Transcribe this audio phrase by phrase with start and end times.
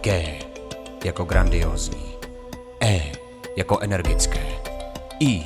[0.00, 0.38] G
[1.04, 2.14] jako grandiozní,
[2.82, 3.12] E
[3.56, 4.46] jako energické,
[5.20, 5.44] I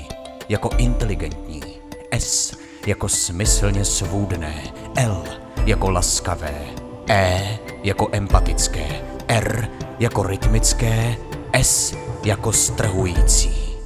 [0.48, 1.62] jako inteligentní,
[2.10, 4.62] S jako smyslně svůdné,
[4.96, 5.24] L
[5.66, 6.66] jako laskavé,
[7.08, 9.68] E jako empatické, R
[9.98, 11.16] jako rytmické,
[11.52, 13.76] S jako strhující.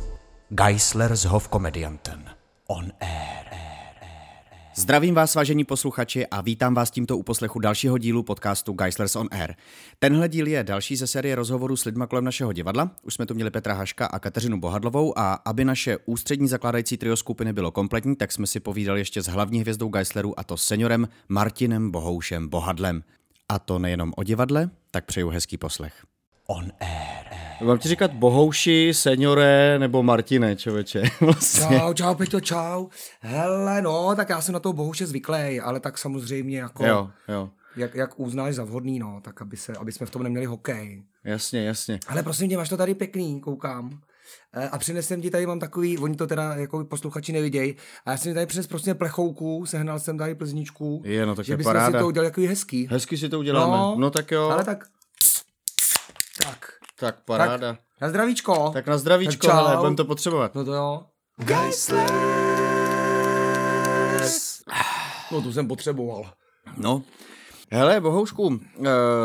[0.48, 2.24] Geisler s Hofkomedianten.
[2.66, 3.35] On air.
[4.78, 9.28] Zdravím vás, vážení posluchači, a vítám vás tímto u poslechu dalšího dílu podcastu Geislers on
[9.30, 9.54] Air.
[9.98, 12.90] Tenhle díl je další ze série rozhovorů s lidma kolem našeho divadla.
[13.02, 17.16] Už jsme tu měli Petra Haška a Kateřinu Bohadlovou a aby naše ústřední zakládající trio
[17.16, 21.08] skupiny bylo kompletní, tak jsme si povídali ještě s hlavní hvězdou Geislerů a to seniorem
[21.28, 23.02] Martinem Bohoušem Bohadlem.
[23.48, 26.04] A to nejenom o divadle, tak přeju hezký poslech.
[26.46, 27.26] On air.
[27.66, 31.02] Mám ti říkat Bohouši, seniore nebo Martine, člověče?
[31.20, 31.78] Vlastně.
[31.78, 32.86] Čau, čau, Peťo, čau.
[33.20, 37.50] Hele, no, tak já jsem na to bohuže zvyklý, ale tak samozřejmě jako, Jo, jo,
[37.76, 41.02] jak, jak uznáš za vhodný, no, tak aby, se, aby jsme v tom neměli hokej.
[41.24, 41.98] jasně, jasně.
[42.08, 44.00] Ale prosím tě, máš to tady pěkný, koukám.
[44.54, 47.76] E, A přinesem ti tady, mám takový, oni to teda jako posluchači nevidějí,
[48.06, 51.52] a já jsem tady přines prostě plechouku, sehnal jsem tady plzničku, Je, no tak že
[51.52, 51.98] je bychom si paráda.
[52.00, 52.88] to udělali takový hezký.
[52.90, 53.76] Hezky si to uděláme.
[53.76, 54.48] No, no tak jo.
[54.48, 54.84] Ale tak,
[56.50, 56.68] tak,
[57.00, 57.72] Tak paráda.
[57.72, 58.70] Tak, na zdravíčko.
[58.72, 60.54] tak na zdravíčko, Tak ale budeme to potřebovat.
[60.54, 61.02] No to jo.
[65.32, 66.30] No tu jsem potřeboval.
[66.76, 67.02] No.
[67.72, 68.56] Hele, Bohoušku, uh,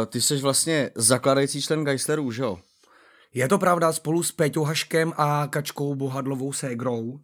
[0.09, 2.59] ty jsi vlastně zakladající člen Geislerů, že jo?
[3.33, 7.01] Je to pravda, spolu s Péťou Haškem a Kačkou Bohadlovou Ségrou.
[7.01, 7.19] Uh,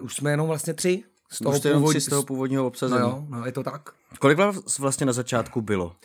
[0.00, 1.04] už jsme jenom vlastně tři.
[1.30, 1.96] Z toho, původ...
[1.96, 3.00] z toho původního No obsazení.
[3.00, 3.90] jo, no je to tak.
[4.18, 5.96] Kolik vás vlastně na začátku bylo?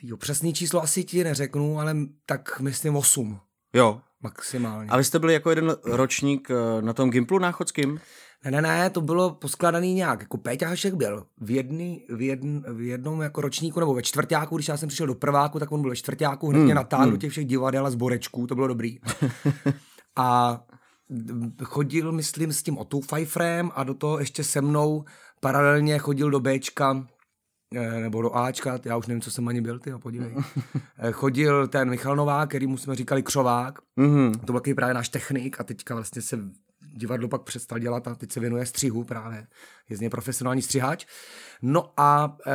[0.00, 1.96] Týjo, přesný číslo asi ti neřeknu, ale
[2.26, 3.40] tak myslím osm
[3.74, 4.00] Jo.
[4.22, 4.90] maximálně.
[4.90, 8.00] A vy jste byli jako jeden ročník eh, na tom Gimplu náchodským?
[8.44, 10.20] Ne, ne, ne, to bylo poskladaný nějak.
[10.20, 14.56] Jako Péťa Hašek byl v, jedný, v, jedn, v jednom jako ročníku nebo ve čtvrtáku,
[14.56, 17.16] když já jsem přišel do prváku, tak on byl ve čtvrtáku, hned mě natáhl do
[17.16, 18.98] těch všech divadel a zborečků, to bylo dobrý.
[20.16, 20.60] a
[21.64, 25.04] chodil, myslím, s tím Otou Pfeifferem a do toho ještě se mnou
[25.40, 27.06] paralelně chodil do Bčka,
[27.74, 30.34] nebo do Ačka, já už nevím, co jsem ani byl, ty podívej.
[30.98, 34.32] Eh, chodil ten Michal Novák, který mu jsme říkali Křovák, Mhm.
[34.32, 36.38] to byl takový právě náš technik a teďka vlastně se
[36.96, 39.46] divadlo pak přestal dělat a teď se věnuje střihu právě.
[39.88, 41.06] Je z něj profesionální střihač.
[41.62, 42.52] No a e,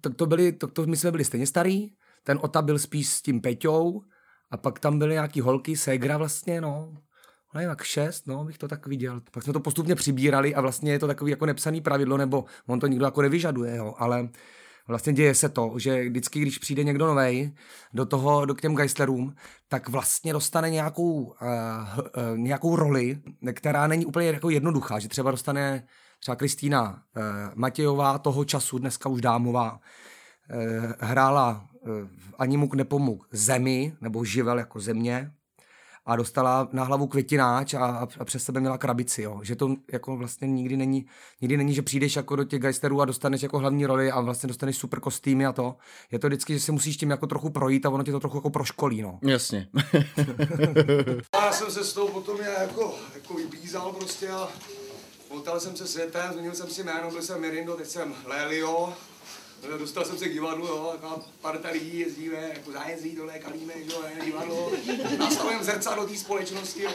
[0.00, 1.90] to, to, byli, to, to, my jsme byli stejně starý,
[2.24, 4.02] ten Ota byl spíš s tím Peťou
[4.50, 6.96] a pak tam byly nějaký holky, Segra vlastně, no.
[7.54, 9.20] Nevím, jak šest, no, bych to tak viděl.
[9.30, 12.80] Pak jsme to postupně přibírali a vlastně je to takový jako nepsaný pravidlo, nebo on
[12.80, 14.28] to nikdo jako nevyžaduje, jo, ale
[14.88, 17.54] vlastně děje se to, že vždycky, když přijde někdo novej
[17.92, 19.34] do toho, do k těm Geislerům,
[19.68, 21.32] tak vlastně dostane nějakou, uh,
[21.98, 23.18] uh, nějakou roli,
[23.52, 25.86] která není úplně jako jednoduchá, že třeba dostane
[26.20, 27.22] třeba Kristýna uh,
[27.54, 34.58] Matějová toho času, dneska už dámová, uh, hrála uh, Ani muk nepomuk zemi, nebo živel
[34.58, 35.30] jako země,
[36.06, 37.86] a dostala na hlavu květináč a,
[38.20, 39.40] a, přes sebe měla krabici, jo.
[39.42, 41.06] Že to jako vlastně nikdy není,
[41.40, 44.46] nikdy není, že přijdeš jako do těch geisterů a dostaneš jako hlavní roli a vlastně
[44.46, 45.76] dostaneš super kostýmy a to.
[46.12, 48.36] Je to vždycky, že si musíš tím jako trochu projít a ono tě to trochu
[48.36, 49.18] jako proškolí, no.
[49.22, 49.68] Jasně.
[51.34, 54.48] Já jsem se s tou potom já jako, jako vybízal prostě a
[55.28, 58.92] potal jsem se světem, změnil jsem si jméno, byl jsem Mirindo, teď jsem Lelio.
[59.78, 63.92] Dostal jsem se k divadlu, jo, taková parta lidí jezdíme, jako zájezdí dole, kalíme, že
[63.92, 64.70] jo, ne, divadlo.
[65.18, 66.90] Nastavujeme zrcadlo té společnosti, jo.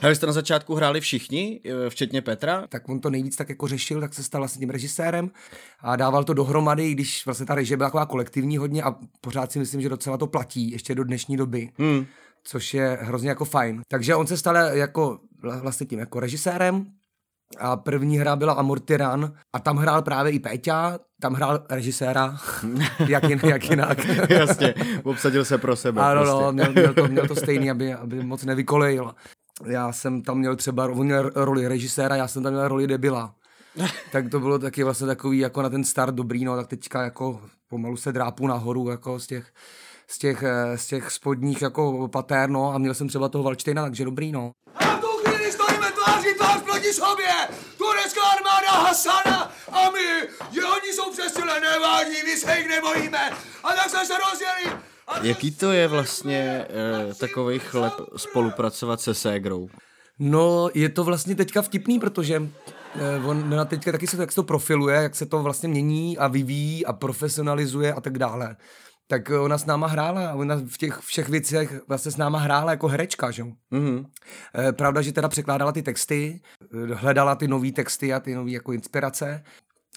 [0.00, 2.66] Hele, jste na začátku hráli všichni, eh, včetně Petra?
[2.68, 5.30] tak on to nejvíc tak jako řešil, tak se stal vlastně tím režisérem
[5.80, 9.58] a dával to dohromady, když vlastně ta režie byla taková kolektivní hodně a pořád si
[9.58, 11.70] myslím, že docela to platí ještě do dnešní doby.
[11.78, 12.06] Hmm.
[12.44, 13.82] což je hrozně jako fajn.
[13.88, 16.86] Takže on se stal jako vla- vlastně tím jako režisérem
[17.58, 22.38] a první hra byla Amor Tyran a tam hrál právě i Péťa, tam hrál režiséra,
[23.08, 24.06] jak, jin, jak jinak.
[24.30, 26.02] Jasně, obsadil se pro sebe.
[26.02, 26.42] Ano, prostě.
[26.42, 29.14] no, měl, měl, to, měl to stejný, aby, aby moc nevykolejil.
[29.66, 33.34] Já jsem tam měl třeba on měl roli režiséra, já jsem tam měl roli debila.
[34.12, 37.40] tak to bylo taky vlastně takový jako na ten start dobrý, no, tak teďka jako
[37.68, 39.52] pomalu se drápu nahoru jako z těch,
[40.10, 43.82] z těch, eh, z těch spodních jako patér, no, a měl jsem třeba toho Valčtejna,
[43.82, 44.50] takže dobrý, no.
[44.74, 47.28] A v tu chvíli stojíme tváří tvář proti sobě.
[47.78, 53.30] Turecká armáda Hasana a my, že oni jsou přesile nevádí, my se jich nebojíme.
[53.64, 54.82] A tak jsme se rozdělili.
[55.08, 56.66] A Jaký to je vlastně
[57.10, 59.68] eh, takový chleb spolupracovat se Ségrou?
[60.18, 62.42] No, je to vlastně teďka vtipný, protože
[62.94, 65.68] eh, on na teďka taky se to, jak se to profiluje, jak se to vlastně
[65.68, 68.56] mění a vyvíjí a profesionalizuje a tak dále.
[69.10, 72.70] Tak eh, ona s náma hrála, ona v těch všech věcech vlastně s náma hrála
[72.70, 73.42] jako herečka, že?
[73.42, 73.48] jo.
[73.70, 74.06] Mhm.
[74.54, 76.40] Eh, Pravda, že teda překládala ty texty,
[76.94, 79.42] hledala ty nové texty a ty nové jako inspirace,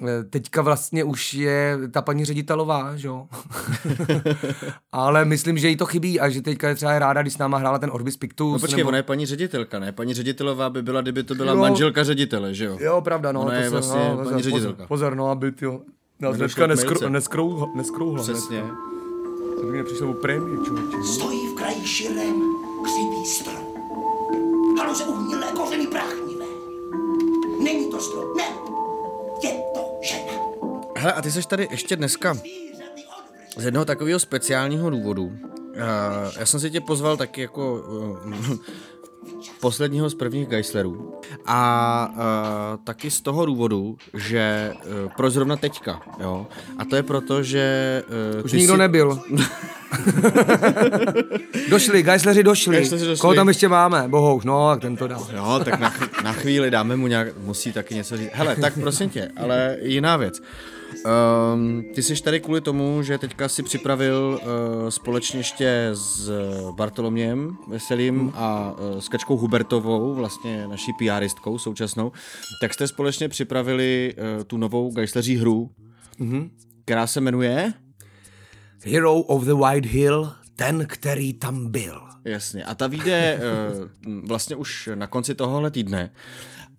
[0.07, 3.27] eh, teďka vlastně už je ta paní ředitelová, že jo.
[4.91, 7.57] Ale myslím, že jí to chybí a že teďka je třeba ráda, když s náma
[7.57, 8.53] hrála ten Orbis Pictus.
[8.53, 8.87] No počkej, nebo...
[8.87, 9.91] ona je paní ředitelka, ne?
[9.91, 11.59] Paní ředitelová by byla, kdyby to byla Jo.
[11.59, 12.77] manželka ředitele, že jo?
[12.81, 13.41] Jo, pravda, no.
[13.41, 14.87] Ona to je se- vlastně no, paní pozor, ředitelka.
[14.87, 15.81] Pozor, no, aby ty jo.
[16.19, 18.23] Nás dneska neskrouhla, neskrouhla.
[18.23, 18.63] Přesně.
[19.59, 20.97] To by mě přišlo o prémii, člověče.
[21.03, 22.41] Stojí v kraji širém
[22.83, 23.63] křivý strom.
[24.79, 26.30] Haluze uhnilé, kořeny práchnivé.
[27.63, 28.43] Není to strom, ne.
[29.43, 30.33] Je to žena.
[30.97, 32.37] Hele, a ty jsi tady ještě dneska
[33.57, 35.31] z jednoho takového speciálního důvodu.
[36.39, 38.57] Já jsem si tě pozval taky jako uh,
[39.61, 41.13] posledního z prvních Geislerů.
[41.45, 46.47] A uh, taky z toho důvodu, že uh, pro zrovna teďka, jo.
[46.77, 48.03] A to je proto, že...
[48.39, 49.19] Uh, Už nikdo nebyl.
[51.69, 52.89] došli, Geisleri došli.
[52.89, 53.17] Došli.
[53.17, 54.03] Koho tam ještě máme?
[54.07, 55.17] Bohouš, no, tak ten to dá.
[55.35, 55.93] Jo, tak na,
[56.23, 58.29] na chvíli dáme mu nějak, musí taky něco říct.
[58.33, 60.41] Hele, tak prosím tě, ale jiná věc.
[61.05, 66.31] Um, ty jsi tady kvůli tomu, že teďka si připravil uh, společně ještě s
[66.75, 72.11] Bartoloměm Veselým a uh, s Kačkou Hubertovou, vlastně naší PRistkou současnou,
[72.61, 75.71] tak jste společně připravili uh, tu novou Geisleří hru,
[76.19, 76.49] mm-hmm.
[76.85, 77.73] která se jmenuje...
[78.85, 82.01] Hero of the White Hill, ten, který tam byl.
[82.25, 82.63] Jasně.
[82.65, 83.39] A ta vyjde
[84.05, 86.11] uh, vlastně už na konci tohohle týdne.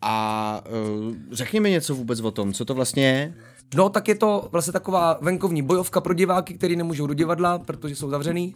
[0.00, 0.64] A
[1.06, 3.34] uh, řekni mi něco vůbec o tom, co to vlastně je.
[3.75, 7.97] No, tak je to vlastně taková venkovní bojovka pro diváky, který nemůžou do divadla, protože
[7.97, 8.55] jsou zavřený.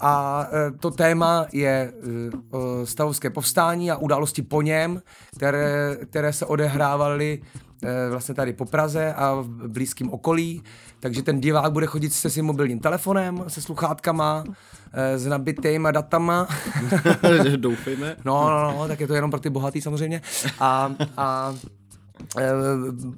[0.00, 5.02] A e, to téma je e, e, stavovské povstání a události po něm,
[5.36, 7.42] které, které se odehrávaly
[8.10, 10.62] vlastně tady po Praze a v blízkém okolí.
[11.00, 14.44] Takže ten divák bude chodit se svým mobilním telefonem, se sluchátkama,
[15.16, 16.48] s nabitýma datama.
[17.56, 18.16] Doufejme.
[18.24, 20.22] No, no, no, tak je to jenom pro ty bohatý samozřejmě.
[20.60, 21.54] A, a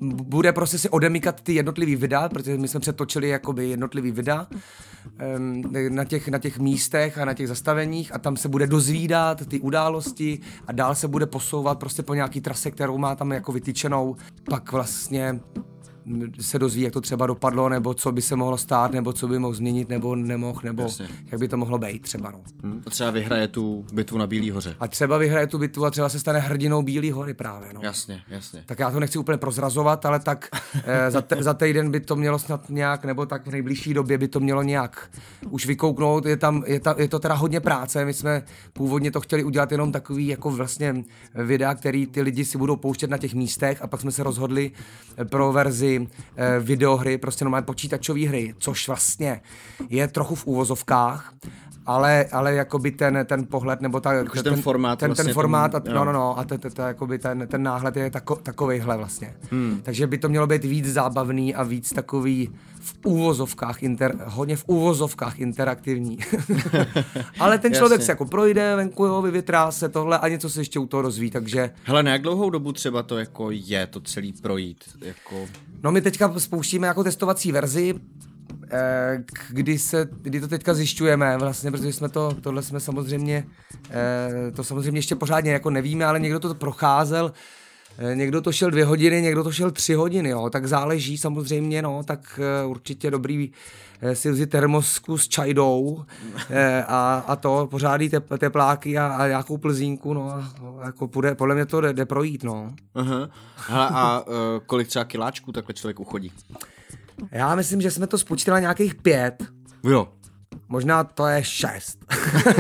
[0.01, 4.47] bude prostě si odemykat ty jednotlivý videa, protože my jsme přetočili jakoby jednotlivý videa
[5.19, 9.47] em, na těch, na těch místech a na těch zastaveních a tam se bude dozvídat
[9.47, 13.53] ty události a dál se bude posouvat prostě po nějaký trase, kterou má tam jako
[13.53, 14.17] vytyčenou.
[14.51, 15.41] Pak vlastně
[16.41, 19.39] se dozví, jak to třeba dopadlo, nebo co by se mohlo stát, nebo co by
[19.39, 21.09] mohl změnit, nebo nemohl, nebo Jasně.
[21.33, 22.31] jak by to mohlo být třeba.
[22.31, 22.41] No.
[22.63, 24.77] Hm, a třeba vyhraje tu bitvu na Bílý hoře.
[24.81, 27.69] A třeba vyhraje tu bitvu a třeba se stane hrdinou Bílý hory právě.
[27.75, 27.81] No.
[27.83, 28.63] Jasně, jasně.
[28.67, 30.49] Tak já to nechci úplně prozrazovat, ale tak
[30.85, 34.19] eh, za, te, za týden by to mělo snad nějak, nebo tak v nejbližší době
[34.19, 35.11] by to mělo nějak
[35.51, 36.27] už vykouknout.
[36.27, 38.05] Je, tam, je, ta, je to teda hodně práce.
[38.05, 38.43] My jsme
[38.73, 41.05] původně to chtěli udělat jenom takový jako vlastně
[41.35, 44.71] videa, který ty lidi si budou pouštět na těch místech a pak jsme se rozhodli
[45.31, 49.41] pro verzi eh, videohry, prostě normálně počítačové hry, což vlastně
[49.89, 51.35] je trochu v úvozovkách,
[51.87, 55.73] ale, ale jakoby ten, ten pohled, nebo ta, Jakože ten formát ten, vlastně ten formát,
[55.73, 58.97] tomu- a, no, no, no, a ten, ten, ten, ten, ten náhled je tako, takovejhle
[58.97, 59.35] vlastně.
[59.51, 59.81] Hmm.
[59.83, 62.51] Takže by to mělo být víc zábavný a víc takový
[62.81, 66.19] v úvozovkách, inter, hodně v úvozovkách interaktivní.
[67.41, 70.79] Ale ten člověk se jako projde venku, jo, vyvětrá se tohle a něco se ještě
[70.79, 74.33] u toho rozví, takže Hele, na jak dlouhou dobu třeba to jako je, to celý
[74.33, 74.85] projít?
[75.01, 75.47] Jako...
[75.83, 77.95] No my teďka spouštíme jako testovací verzi,
[79.49, 83.45] kdy, se, kdy to teďka zjišťujeme vlastně, protože jsme to, tohle jsme samozřejmě,
[83.91, 87.33] eh, to samozřejmě ještě pořádně jako nevíme, ale někdo to procházel,
[87.99, 91.83] eh, někdo to šel dvě hodiny, někdo to šel tři hodiny, jo, tak záleží samozřejmě,
[91.83, 93.53] no, tak eh, určitě dobrý
[94.01, 96.05] eh, si vzít termosku s čajdou
[96.51, 100.53] eh, a, a to, pořádí tep, tepláky a, a nějakou plzínku, no, a,
[100.85, 102.73] jako půjde, podle mě to jde, jde projít, no.
[102.95, 103.31] Aha.
[103.57, 104.25] Hele, a
[104.67, 106.33] kolik třeba kiláčků takhle člověk uchodí?
[107.31, 109.45] Já myslím, že jsme to spočítali nějakých pět,
[109.85, 110.09] Jo.
[110.69, 111.99] Možná to je šest.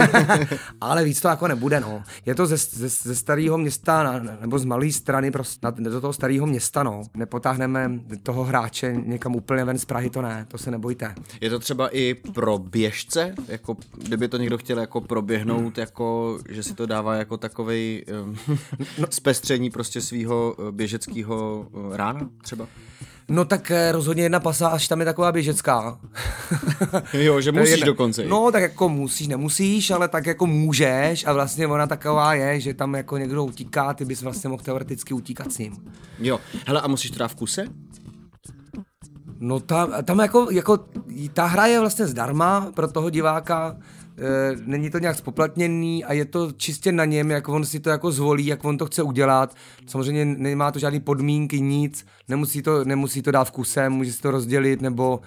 [0.81, 2.03] Ale víc to jako nebude, no.
[2.27, 6.01] Je to ze, ze, ze starého města, na, nebo z malé strany prostě, na, do
[6.01, 7.03] toho starého města, no.
[7.15, 11.15] Nepotáhneme toho hráče někam úplně ven z Prahy, to ne, to se nebojte.
[11.41, 16.63] Je to třeba i pro běžce, jako kdyby to někdo chtěl jako proběhnout, jako, že
[16.63, 18.37] si to dává jako takovej um,
[19.11, 22.67] zpestření prostě svého běžeckého eh, rána třeba?
[23.28, 25.99] No tak eh, rozhodně jedna pasáž tam je taková běžecká.
[27.12, 28.25] Jo, že musíš jedna- dokonce.
[28.25, 32.75] No tak jako musíš, nemusíš, ale tak jako můžeš a vlastně ona taková je, že
[32.75, 35.76] tam jako někdo utíká, ty bys vlastně mohl teoreticky utíkat s ním.
[36.18, 37.64] Jo, hele, a musíš to dát v kuse?
[39.40, 40.78] No tam, tam jako, jako,
[41.33, 46.25] ta hra je vlastně zdarma pro toho diváka, e, není to nějak spoplatněný a je
[46.25, 49.55] to čistě na něm, jak on si to jako zvolí, jak on to chce udělat.
[49.87, 54.23] Samozřejmě nemá to žádný podmínky, nic, nemusí to, nemusí to dát v kuse, může si
[54.23, 55.21] to rozdělit nebo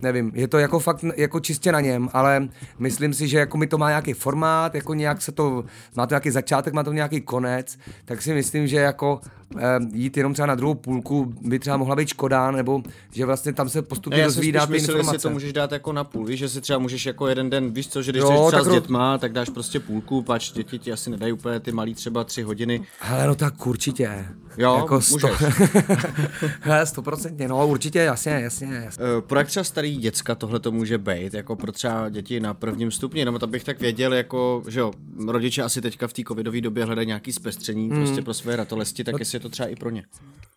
[0.00, 2.48] nevím, je to jako fakt jako čistě na něm, ale
[2.78, 5.64] myslím si, že jako mi to má nějaký formát, jako nějak se to,
[5.96, 9.20] má to nějaký začátek, má to nějaký konec, tak si myslím, že jako
[9.58, 12.82] eh, jít jenom třeba na druhou půlku by třeba mohla být škoda, nebo
[13.12, 15.14] že vlastně tam se postupně Já si dozvídá ty myslel, informace.
[15.16, 17.70] jestli to můžeš dát jako na půl, víš, že si třeba můžeš jako jeden den,
[17.72, 20.22] víš co, že když Jo, jsi třeba tak s ro- dětma, tak dáš prostě půlku,
[20.22, 22.80] pač děti ti asi nedají úplně ty malý třeba tři hodiny.
[23.00, 24.26] Hele, no tak určitě.
[24.58, 25.14] Jo, jako sto...
[25.28, 25.38] můžeš.
[26.60, 29.04] Hele, stoprocentně, no určitě, jasně, jasně, jasně.
[29.18, 32.54] Eh, Pro jak třeba starý děcka tohle to může být, jako pro třeba děti na
[32.54, 34.92] prvním stupni, jenom abych tak věděl, jako, že jo,
[35.26, 37.98] rodiče asi teďka v té covidové době hledají nějaký zpestření Hmm.
[37.98, 40.04] prostě pro své ratolesti, tak jestli je to třeba i pro ně.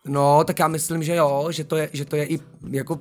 [0.06, 2.38] No, tak já myslím, že jo, že to je, že to je i
[2.70, 2.98] jako,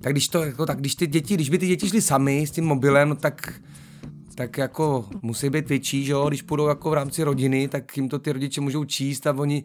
[0.00, 2.50] tak když to, jako, tak když ty děti, když by ty děti šly sami s
[2.50, 3.60] tím mobilem, no tak
[4.34, 8.08] tak jako musí být větší, že jo, když půjdou jako v rámci rodiny, tak jim
[8.08, 9.64] to ty rodiče můžou číst a oni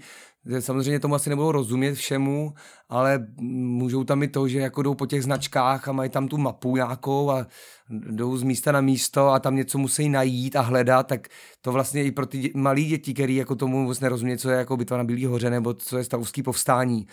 [0.60, 2.54] samozřejmě tomu asi nebudou rozumět všemu,
[2.90, 6.38] ale můžou tam i to, že jako jdou po těch značkách a mají tam tu
[6.38, 7.48] mapu nějakou a
[7.90, 11.28] jdou z místa na místo a tam něco musí najít a hledat, tak
[11.62, 14.58] to vlastně i pro ty dě- malý děti, který jako tomu vůbec nerozumí, co je
[14.58, 17.08] jako bitva na Bílý hoře nebo co je stavovský povstání,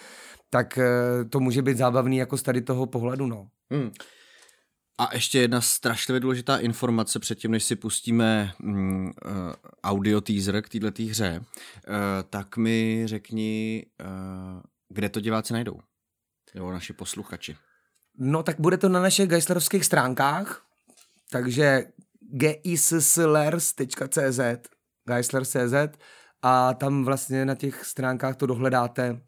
[0.50, 3.46] tak eh, to může být zábavný jako z tady toho pohledu, no.
[3.70, 3.90] Hmm.
[4.98, 9.12] A ještě jedna strašlivě důležitá informace předtím, než si pustíme mm, uh,
[9.84, 11.44] audio teaser k této hře, uh,
[12.30, 15.80] tak mi řekni, uh, kde to diváci najdou.
[16.54, 17.56] Jo, naši posluchači.
[18.18, 20.62] No tak bude to na našich geislerovských stránkách,
[21.30, 21.84] takže
[22.62, 24.40] gislers.cz
[25.04, 25.98] geisler.cz
[26.42, 29.20] a tam vlastně na těch stránkách to dohledáte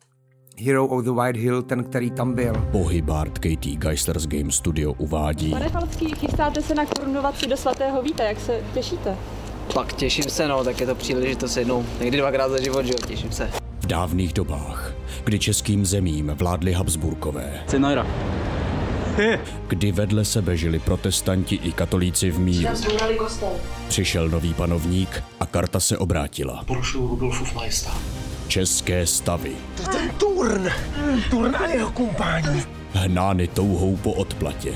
[0.56, 2.52] Hero of the White Hill, ten, který tam byl.
[2.73, 8.25] Pohybard KT Geislers Game Studio uvádí Pane Falcký, chystáte se na korunovaci do svatého víta,
[8.25, 9.16] jak se těšíte?
[9.75, 12.99] Pak těším se, no, tak je to příležitost jednou, někdy dvakrát za život, že jo,
[13.06, 13.50] těším se.
[13.80, 14.92] v dávných dobách,
[15.25, 18.06] kdy českým zemím vládli Habsburkové, Cenojra.
[19.68, 22.75] kdy vedle sebe žili protestanti i katolíci v míru.
[23.88, 26.64] Přišel nový panovník a karta se obrátila.
[26.66, 28.00] Porušuju Rudolfův majestát.
[28.48, 29.52] České stavy,
[29.92, 30.68] Ten Turn!
[31.30, 32.62] Turn a jeho kumpání.
[32.92, 34.74] hnány touhou po odplatě,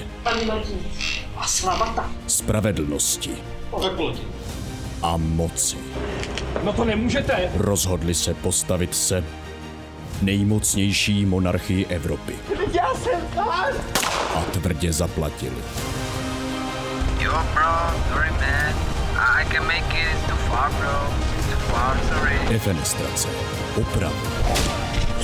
[1.36, 2.10] A slavata.
[2.26, 4.22] spravedlnosti ti.
[5.02, 5.76] a moci.
[6.64, 7.50] No to nemůžete.
[7.56, 9.24] Rozhodli se postavit se
[10.22, 12.34] nejmocnější monarchii Evropy
[12.72, 13.72] Já jsem pán.
[14.36, 15.56] a tvrdě zaplatili.
[17.20, 18.74] Yo, bro, sorry, man.
[19.16, 21.14] I I can make it too far, bro.
[22.48, 23.28] Defenestrace,
[23.80, 24.14] opravy,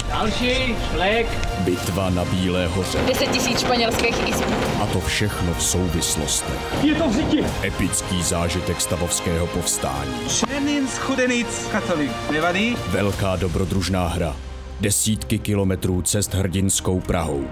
[0.09, 1.27] Další, šlek.
[1.61, 4.45] bitva na Bílé hoře 10 tisíc španělských izb.
[4.83, 6.59] a to všechno v souvislostech.
[6.83, 7.45] Je to v řiti.
[7.65, 10.13] Epický zážitek stavovského povstání.
[10.29, 12.11] Černin z Chudenic, katolik.
[12.33, 12.77] Nevadí?
[12.89, 14.37] Velká dobrodružná hra.
[14.81, 17.45] Desítky kilometrů cest hrdinskou Prahou.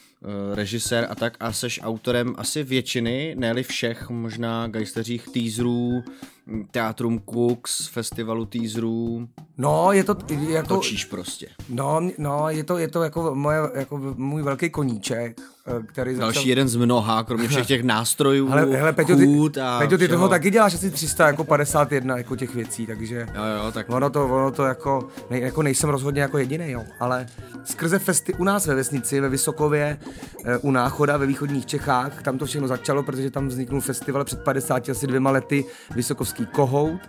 [0.54, 6.02] režisér a tak a seš autorem asi většiny, ne všech možná geisteřích teaserů,
[6.46, 9.28] m, Teatrum Cooks, festivalu teaserů,
[9.58, 10.16] No, je to
[10.48, 10.68] jako...
[10.76, 11.48] točíš prostě.
[11.68, 15.53] No, no, je to, je to jako, moje, jako můj velký koníček, eh,
[15.86, 16.32] který začal...
[16.32, 20.04] Další jeden z mnoha, kromě všech těch nástrojů, Hele, hele Peťo, ty, a Peťo, ty
[20.04, 20.18] všeho.
[20.18, 23.26] toho taky děláš asi 300, jako 51 jako těch věcí, takže...
[23.34, 26.84] Jo, jo, tak Ono to, ono to jako, nej, jako nejsem rozhodně jako jediný, jo,
[27.00, 27.26] ale
[27.64, 29.98] skrze festy u nás ve vesnici, ve Vysokově,
[30.44, 34.42] eh, u Náchoda ve východních Čechách, tam to všechno začalo, protože tam vzniknul festival před
[34.42, 37.00] 50 asi dvěma lety, Vysokovský kohout,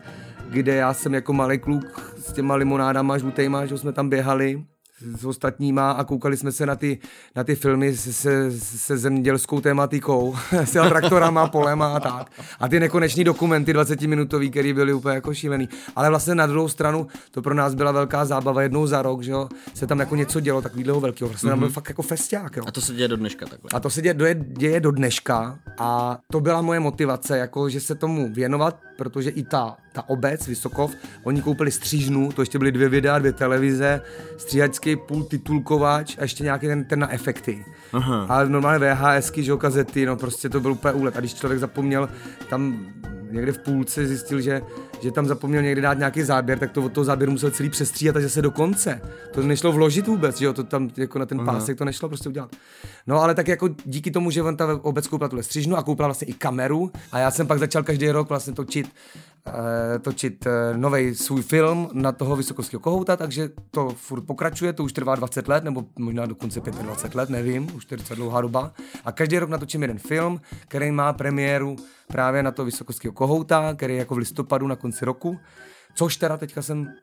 [0.49, 4.63] kde já jsem jako malý kluk s těma limonádama žlutejma, že jsme tam běhali
[5.17, 6.99] s ostatníma a koukali jsme se na ty,
[7.35, 12.31] na ty filmy se, se, se zemědělskou tématikou, s traktorama, polema a tak.
[12.59, 15.69] A ty nekoneční dokumenty 20 minutový, který byly úplně jako šílený.
[15.95, 19.31] Ale vlastně na druhou stranu to pro nás byla velká zábava jednou za rok, že
[19.31, 21.29] jo, se tam jako něco dělo takového velkého.
[21.29, 22.63] Vlastně tam byl fakt jako festiák, jo.
[22.67, 23.69] a to se děje do dneška takhle.
[23.73, 27.79] A to se děje, děje, děje do dneška a to byla moje motivace, jako že
[27.79, 30.91] se tomu věnovat, protože i ta, ta obec Vysokov,
[31.23, 34.01] oni koupili střížnu, to ještě byly dvě videa, dvě televize,
[34.37, 37.65] stříhačský půl titulkovač a ještě nějaký ten, ten na efekty.
[37.93, 38.25] Aha.
[38.29, 41.17] A normálně VHSky, že jo, kazety, no prostě to byl úplně úlet.
[41.17, 42.09] A když člověk zapomněl
[42.49, 42.85] tam
[43.31, 44.61] někde v půlce zjistil, že,
[45.01, 48.15] že tam zapomněl někdy dát nějaký záběr, tak to od toho záběru musel celý přestříhat
[48.15, 49.01] a zase do konce.
[49.31, 51.53] To nešlo vložit vůbec, že jo, to tam jako na ten Aha.
[51.53, 52.55] pásek to nešlo prostě udělat.
[53.07, 56.07] No ale tak jako díky tomu, že on ta obec koupila tuhle střižnu a koupila
[56.07, 58.93] vlastně i kameru a já jsem pak začal každý rok vlastně točit
[59.99, 64.93] točit uh, nový svůj film na toho Vysokovského kohouta, takže to furt pokračuje, to už
[64.93, 68.71] trvá 20 let, nebo možná dokonce 25 let, nevím, už to je docela dlouhá doba.
[69.05, 71.75] A každý rok natočím jeden film, který má premiéru
[72.07, 75.39] právě na to Vysokovského kohouta, který je jako v listopadu na konci roku.
[75.95, 76.93] Což teda teďka jsem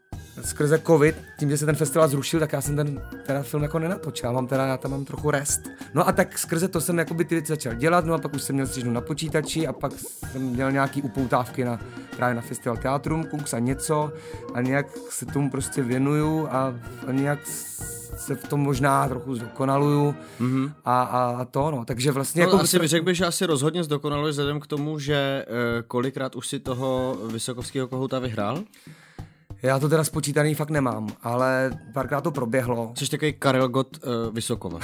[0.41, 3.79] skrze covid, tím, že se ten festival zrušil, tak já jsem ten teda film jako
[3.79, 4.29] nenatočil.
[4.29, 5.61] Já mám teda, já tam mám trochu rest.
[5.95, 8.43] No a tak skrze to jsem jakoby ty věci začal dělat, no a pak už
[8.43, 9.93] jsem měl střižnu na počítači a pak
[10.33, 11.81] jsem měl nějaký upoutávky na,
[12.17, 14.13] právě na festival Teatrum, Kux a něco
[14.55, 16.75] a nějak se tomu prostě věnuju a,
[17.07, 17.39] a nějak
[18.17, 20.73] se v tom možná trochu zdokonaluju mm-hmm.
[20.85, 22.61] a, a, a to no, takže vlastně No, jako...
[22.61, 26.59] asi řekl bych, že asi rozhodně zdokonaluješ vzhledem k tomu, že eh, kolikrát už si
[26.61, 28.59] toho Vysokovského kohouta vyhrál?
[29.63, 32.93] Já to teda spočítaný fakt nemám, ale párkrát to proběhlo.
[32.95, 34.79] Jsi takový Karel Gott uh, Vysokova.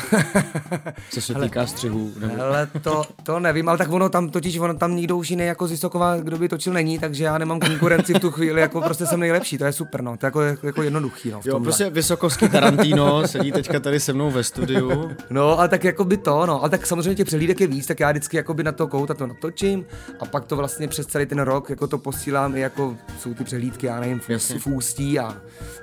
[1.10, 2.12] Co se týká střihů.
[2.40, 5.66] Ale to, to nevím, ale tak ono tam totiž, ono tam nikdo už jiný jako
[5.66, 9.06] z Vysokova, kdo by točil není, takže já nemám konkurenci v tu chvíli, jako prostě
[9.06, 12.48] jsem nejlepší, to je super, no, to je jako, jako jednoduchý, no, Jo, prostě Vysokovský
[12.48, 15.10] Tarantino sedí teďka tady se mnou ve studiu.
[15.30, 18.00] No, a tak jako by to, no, a tak samozřejmě těch přehlídek je víc, tak
[18.00, 19.84] já vždycky jako by na to kouta to natočím
[20.20, 23.44] a pak to vlastně přes celý ten rok jako to posílám i jako jsou ty
[23.44, 24.58] přehlídky, já nevím, Jasně.
[24.68, 25.36] Ústí a,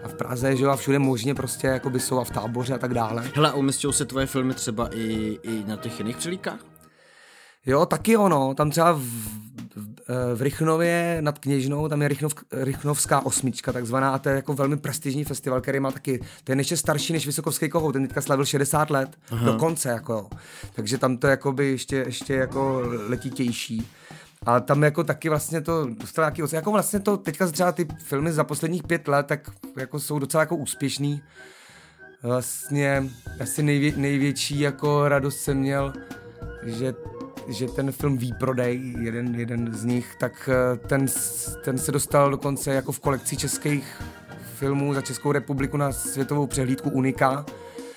[0.03, 2.73] a v Praze, že jo, a všude možně prostě jako by jsou a v táboře
[2.73, 3.31] a tak dále.
[3.35, 6.59] Hele, a umístějí se tvoje filmy třeba i, i na těch jiných přelíkách?
[7.65, 13.25] Jo, taky ono, tam třeba v, v, v Rychnově nad Kněžnou, tam je Rychnov, Rychnovská
[13.25, 17.13] osmička takzvaná a to je jako velmi prestižní festival, který má taky, ten ještě starší
[17.13, 19.45] než Vysokovský kohout, ten teďka slavil 60 let, Aha.
[19.45, 20.29] dokonce jako jo.
[20.75, 23.87] Takže tam to jakoby ještě, ještě jako letitější.
[24.45, 28.31] A tam jako taky vlastně to dostalo nějaký jako vlastně to teďka třeba ty filmy
[28.31, 31.21] za posledních pět let, tak jako jsou docela jako úspěšný.
[32.23, 33.03] Vlastně
[33.39, 35.93] asi nejvě, největší jako radost jsem měl,
[36.63, 36.93] že
[37.47, 41.05] že ten film Výprodej, jeden, jeden z nich, tak eh, ten,
[41.63, 44.01] ten se dostal dokonce jako v kolekci českých
[44.55, 47.45] filmů za Českou republiku na světovou přehlídku Unika,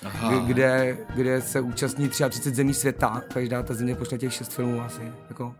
[0.03, 0.43] Aha.
[0.45, 5.01] kde, kde se účastní 33 zemí světa, každá ta země pošle těch šest filmů asi.
[5.29, 5.55] Jako.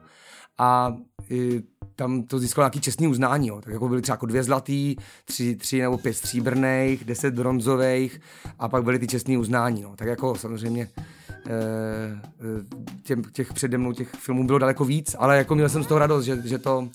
[0.60, 0.98] A
[1.30, 1.64] i,
[1.96, 3.62] tam to získalo nějaký čestný uznání, jo.
[3.62, 8.22] tak jako byly třeba jako dvě zlatý, tři, tři nebo pět stříbrných, deset bronzových
[8.60, 9.96] a pak byly ty čestný uznání, no.
[9.96, 10.90] tak jako samozřejmě
[11.30, 12.66] eh, eh,
[13.04, 16.00] těm, těch přede mnou těch filmů bylo daleko víc, ale jako měl jsem z toho
[16.00, 16.90] radost, že, že to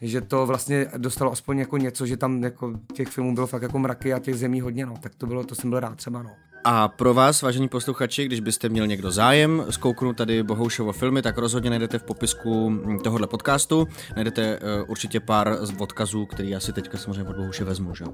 [0.00, 3.78] že to vlastně dostalo aspoň jako něco, že tam jako těch filmů bylo fakt jako
[3.78, 6.30] mraky a těch zemí hodně, no, tak to bylo, to jsem byl rád třeba, no.
[6.64, 11.38] A pro vás, vážení posluchači, když byste měl někdo zájem zkouknout tady Bohoušovo filmy, tak
[11.38, 13.88] rozhodně najdete v popisku mm, tohohle podcastu.
[14.16, 18.04] Najdete uh, určitě pár z odkazů, který já si teďka samozřejmě od Bohouše vezmu, že?
[18.04, 18.12] jo?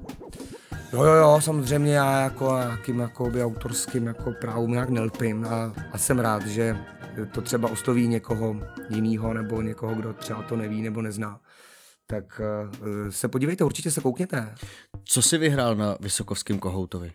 [0.93, 6.19] Jo, jo, samozřejmě já jako nějakým jakoby autorským jako právům nějak nelpím a, a jsem
[6.19, 6.77] rád, že
[7.31, 8.55] to třeba osloví někoho
[8.89, 11.39] jiného nebo někoho, kdo třeba to neví nebo nezná.
[12.07, 12.41] Tak
[12.81, 14.55] uh, se podívejte, určitě se koukněte.
[15.03, 17.11] Co jsi vyhrál na Vysokovském kohoutovi?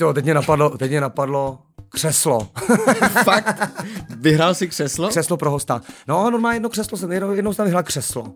[0.00, 2.48] Jo, teď mě napadlo, teď mě napadlo křeslo.
[3.24, 3.70] Fakt?
[4.16, 5.08] Vyhrál si křeslo?
[5.08, 5.82] Křeslo pro hosta.
[6.08, 8.34] No, normálně jedno křeslo jsem, jednou, jednou jsem tam vyhrál křeslo.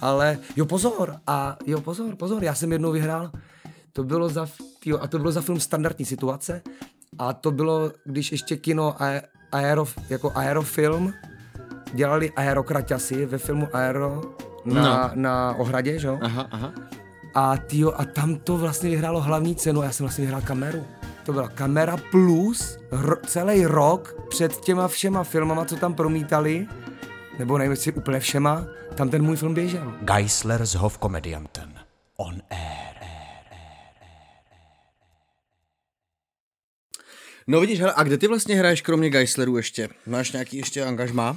[0.00, 3.30] Ale jo, pozor, a jo, pozor, pozor, já jsem jednou vyhrál,
[3.92, 4.46] to bylo za,
[4.84, 6.62] jo, a to bylo za film Standardní situace,
[7.18, 11.14] a to bylo, když ještě kino a- aero, jako aerofilm,
[11.94, 14.22] dělali aerokraťasy ve filmu Aero
[14.74, 15.22] na, No.
[15.22, 16.18] na ohradě, že jo?
[16.22, 16.72] Aha, aha.
[17.34, 20.86] A, tyjo, a tam to vlastně vyhrálo hlavní cenu, já jsem vlastně vyhrál kameru.
[21.24, 26.66] To byla kamera plus ro, celý rok před těma všema filmama, co tam promítali,
[27.38, 29.92] nebo nevím, jestli úplně všema, tam ten můj film běžel.
[30.00, 31.74] Geisler s Hofkomedianten.
[32.16, 32.94] On air.
[37.46, 39.88] No vidíš, hele, a kde ty vlastně hraješ kromě Geisleru ještě?
[40.06, 41.36] Máš nějaký ještě angažmá?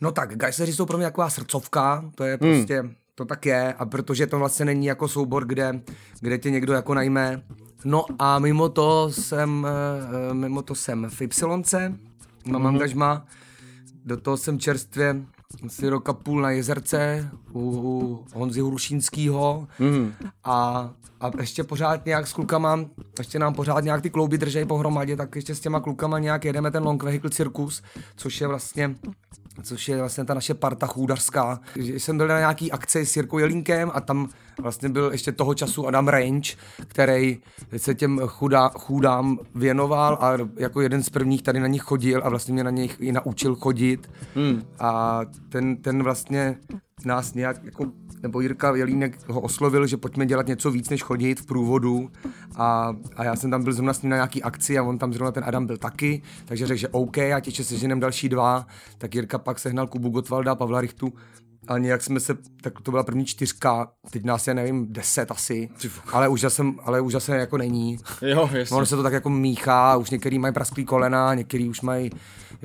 [0.00, 3.86] No tak, Geisleri jsou pro mě taková srdcovka, to je prostě, to tak je, a
[3.86, 5.80] protože to vlastně není jako soubor, kde,
[6.20, 7.42] kde tě někdo jako najme.
[7.84, 9.66] No a mimo to jsem,
[10.30, 11.94] eh, mimo to jsem v Ypsilonce,
[12.46, 12.66] mám mm-hmm.
[12.66, 13.26] angažma,
[14.04, 15.16] do toho jsem čerstvě
[15.66, 20.12] asi roka půl na jezerce u, u Honzy Hrušínskýho mm.
[20.44, 22.80] a, a ještě pořád nějak s klukama,
[23.18, 26.70] ještě nám pořád nějak ty klouby držej pohromadě, tak ještě s těma klukama nějak jedeme
[26.70, 27.82] ten Long Vehicle Circus,
[28.16, 28.94] což je vlastně
[29.62, 31.60] což je vlastně ta naše parta chůdařská.
[31.76, 34.28] Jsem byl na nějaký akci s Jirkou Jelínkem a tam
[34.62, 36.50] vlastně byl ještě toho času Adam Range,
[36.88, 37.38] který
[37.76, 42.28] se těm chudá, chudám věnoval a jako jeden z prvních tady na nich chodil a
[42.28, 44.10] vlastně mě na nich i naučil chodit.
[44.34, 44.62] Hmm.
[44.78, 46.56] A ten, ten vlastně
[47.04, 47.86] nás nějak jako
[48.22, 52.10] nebo Jirka Jelínek ho oslovil, že pojďme dělat něco víc, než chodit v průvodu
[52.56, 55.12] a, a já jsem tam byl zrovna s ním na nějaký akci a on tam
[55.12, 58.66] zrovna ten Adam byl taky, takže řekl, že OK, a těče se ženem další dva,
[58.98, 61.12] tak Jirka pak sehnal Kubu Gotwalda a Pavla Richtu
[61.68, 65.68] a nějak jsme se, tak to byla první čtyřka, teď nás je nevím, deset asi,
[66.12, 67.98] ale už zase, ale už zase jako není.
[68.22, 68.76] Jo, jasně.
[68.76, 72.10] Ono se to tak jako míchá, už některý mají prasklý kolena, některý už mají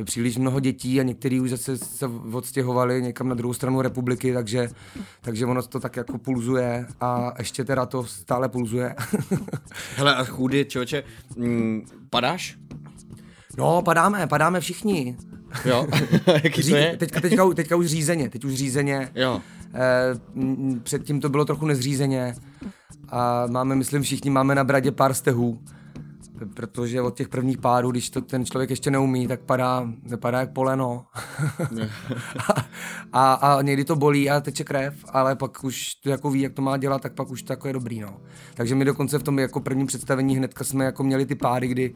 [0.03, 4.69] příliš mnoho dětí a některý už zase se odstěhovali někam na druhou stranu republiky, takže,
[5.21, 8.95] takže ono to tak jako pulzuje a ještě teda to stále pulzuje.
[9.95, 11.03] Hele, a chůdy, člověče,
[11.35, 12.57] mm, padáš?
[13.57, 15.17] No, padáme, padáme všichni.
[15.65, 15.87] Jo,
[16.43, 16.97] jaký to je?
[16.97, 19.11] Teďka, teďka, teďka už řízeně, teď už řízeně.
[19.15, 19.41] Jo.
[19.73, 22.35] Eh, m, předtím to bylo trochu nezřízeně
[23.09, 25.59] a máme, myslím, všichni máme na bradě pár stehů,
[26.53, 29.87] protože od těch prvních pádů, když to ten člověk ještě neumí, tak padá,
[30.19, 31.05] padá jak poleno.
[33.13, 36.53] a, a, někdy to bolí a teče krev, ale pak už to jako ví, jak
[36.53, 38.17] to má dělat, tak pak už to jako je dobrý, no.
[38.53, 41.95] Takže my dokonce v tom jako prvním představení hnedka jsme jako měli ty pády, kdy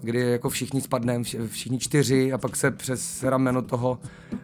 [0.00, 3.98] kdy jako všichni spadneme, všichni čtyři a pak se přes rameno toho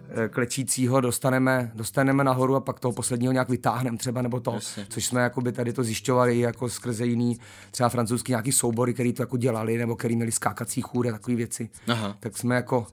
[0.09, 4.87] eh, klečícího dostaneme, dostaneme nahoru a pak toho posledního nějak vytáhneme třeba nebo to, Jasně.
[4.89, 7.39] což jsme jako by tady to zjišťovali jako skrze jiný
[7.71, 11.37] třeba francouzský nějaký soubory, který to jako dělali nebo který měli skákací chůry a takové
[11.37, 11.69] věci.
[11.89, 12.17] Aha.
[12.21, 12.87] Tak jsme jako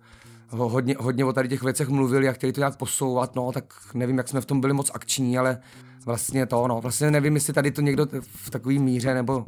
[0.50, 3.74] ho- hodně, hodně o tady těch věcech mluvili a chtěli to nějak posouvat, no, tak
[3.94, 5.58] nevím, jak jsme v tom byli moc akční, ale
[6.06, 9.46] vlastně to, no, vlastně nevím, jestli tady to někdo v takové míře, nebo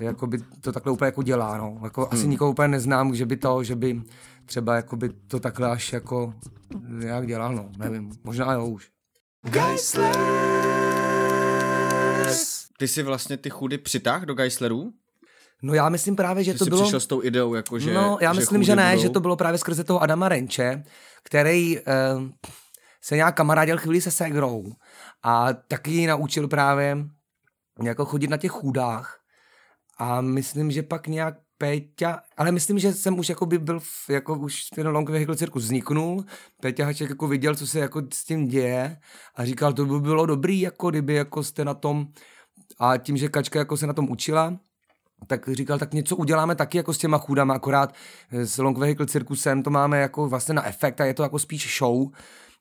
[0.00, 1.80] jako by to takhle úplně jako dělá, no.
[1.82, 2.10] Jako hmm.
[2.12, 4.02] asi nikoho úplně neznám, že by to, že by
[4.46, 6.34] třeba jako by to takhle až jako
[6.88, 8.90] nějak dělal, no, nevím, možná jo už.
[12.78, 14.92] Ty si vlastně ty chudy přitáh do Geislerů?
[15.62, 16.82] No já myslím právě, že Ty to jsi bylo...
[16.82, 19.02] přišel s tou ideou, jako že No, já že myslím, že ne, budou...
[19.02, 20.84] že to bylo právě skrze toho Adama Renče,
[21.24, 21.84] který uh,
[23.02, 24.72] se nějak kamarádil chvíli se Segrou
[25.22, 26.96] a taky ji naučil právě
[27.82, 29.21] jako chodit na těch chůdách
[30.02, 34.10] a myslím, že pak nějak Péťa, ale myslím, že jsem už jako by byl, v,
[34.10, 36.24] jako už ten Long Vehicle Circus vzniknul,
[36.60, 38.98] Péťa Haček jako viděl, co se jako s tím děje
[39.34, 42.06] a říkal, to by bylo dobrý, jako kdyby jako jste na tom
[42.78, 44.58] a tím, že Kačka jako se na tom učila,
[45.26, 47.94] tak říkal, tak něco uděláme taky jako s těma chudama, akorát
[48.30, 51.78] s Long Vehicle Circusem to máme jako vlastně na efekt a je to jako spíš
[51.78, 52.08] show,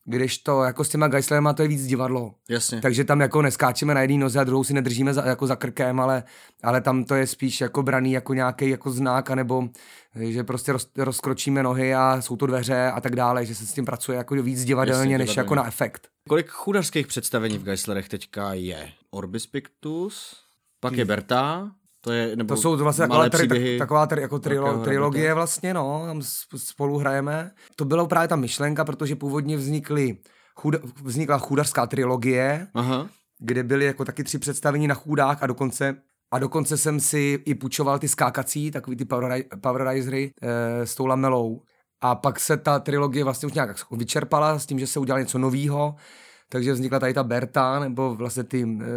[0.06, 2.34] když to jako s těma Geislerama to je víc divadlo.
[2.50, 2.82] Jasně.
[2.82, 6.00] Takže tam jako neskáčeme na jedné noze a druhou si nedržíme za, jako za krkem,
[6.00, 6.24] ale,
[6.64, 9.70] ale tam to je spíš jako braný jako nějaký jako znak, anebo
[10.16, 13.74] že prostě roz, rozkročíme nohy a jsou to dveře a tak dále, že se s
[13.74, 15.46] tím pracuje jako víc divadelně, Jasně, než divadelně.
[15.46, 16.08] jako na efekt.
[16.30, 18.90] Kolik chudarských představení v Geislerech teďka je?
[19.12, 20.36] Orbis Pictus,
[20.80, 24.84] pak je Berta, to je, nebo To jsou vlastně taková, tri, taková tri, jako trilo,
[24.84, 26.22] trilogie vlastně, no, tam
[26.58, 27.52] spolu hrajeme.
[27.76, 30.18] To byla právě ta myšlenka, protože původně vznikly,
[30.56, 33.08] chud, vznikla chudařská trilogie, Aha.
[33.40, 35.96] kde byly jako taky tři představení na chůdách a dokonce
[36.34, 40.96] a dokonce jsem si i půjčoval ty skákací, takový ty Power, Power Risery e, s
[40.96, 41.62] tou lamelou.
[42.02, 45.38] A pak se ta trilogie vlastně už nějak vyčerpala s tím, že se udělal něco
[45.38, 45.96] novýho,
[46.50, 48.88] takže vznikla tady ta Berta, nebo vlastně ty e,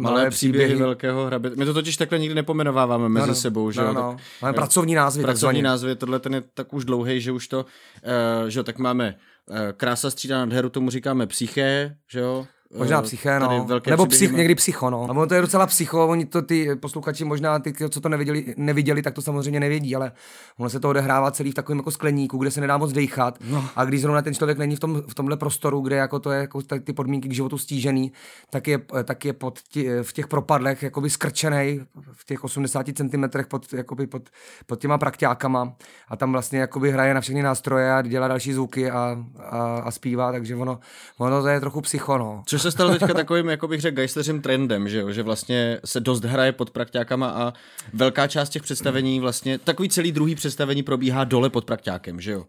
[0.00, 1.56] malé, Malé příběhy velkého hraběte.
[1.56, 3.92] My to totiž takhle nikdy nepomenováváme mezi no, sebou, že no, jo?
[3.92, 4.10] no.
[4.16, 5.22] Tak- Máme pracovní názvy.
[5.22, 5.62] Pracovní takzvaně.
[5.62, 9.14] názvy, tohle ten je tak už dlouhý, že už to, uh, že jo, tak máme
[9.46, 12.46] uh, Krása střídá nad heru, tomu říkáme psyché, že jo?
[12.78, 13.66] Možná Eh, psyché, no.
[13.86, 15.04] Nebo psych, někdy psycho, no.
[15.04, 18.54] A ono to je docela psycho, oni to ty posluchači možná, ty, co to neviděli,
[18.56, 20.12] neviděli, tak to samozřejmě nevědí, ale
[20.58, 23.38] ono se to odehrává celý v takovém jako skleníku, kde se nedá moc dejchat.
[23.50, 23.68] No.
[23.76, 26.40] A když zrovna ten člověk není v, tom, v tomhle prostoru, kde jako to je
[26.40, 28.12] jako ty podmínky k životu stížený,
[28.50, 31.80] tak je, tak je pod tí, v těch propadlech jakoby skrčený
[32.12, 34.22] v těch 80 cm pod, jakoby pod,
[34.66, 35.72] pod těma prakťákama
[36.08, 39.90] a tam vlastně jakoby hraje na všechny nástroje a dělá další zvuky a, a, a
[39.90, 40.78] zpívá, takže ono,
[41.18, 42.42] ono to je trochu psycho, no.
[42.46, 45.12] Což se stalo teďka takovým, jako bych řekl, geisteřím trendem, že, jo?
[45.12, 47.52] že vlastně se dost hraje pod prakťákama a
[47.92, 52.44] velká část těch představení vlastně, takový celý druhý představení probíhá dole pod prakťákem, že jo?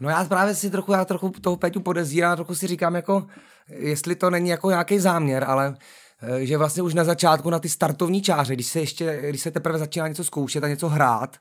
[0.00, 3.26] No já právě si trochu, já trochu toho Peťu podezírám, trochu si říkám jako,
[3.68, 5.76] jestli to není jako nějaký záměr, ale
[6.22, 9.50] eh, že vlastně už na začátku na ty startovní čáře, když se ještě, když se
[9.50, 11.36] teprve začíná něco zkoušet a něco hrát,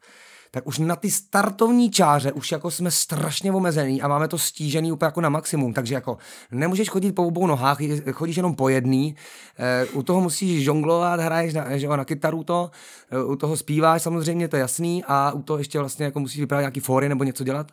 [0.52, 4.92] tak už na ty startovní čáře už jako jsme strašně omezený a máme to stížený
[4.92, 6.18] úplně jako na maximum, takže jako
[6.52, 7.78] nemůžeš chodit po obou nohách,
[8.12, 9.16] chodíš jenom po jedný,
[9.58, 12.72] e, u toho musíš žonglovat, hraješ na, že, na kytaru to,
[13.12, 16.40] e, u toho zpíváš samozřejmě, to je jasný a u toho ještě vlastně jako musíš
[16.40, 17.72] vypadat nějaký fóry nebo něco dělat